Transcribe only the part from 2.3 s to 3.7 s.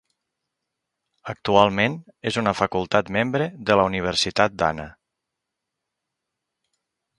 és una facultat membre